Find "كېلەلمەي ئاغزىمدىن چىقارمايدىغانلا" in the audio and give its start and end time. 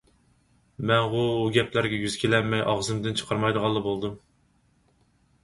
2.23-3.85